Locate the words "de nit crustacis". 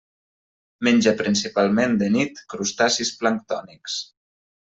2.03-3.13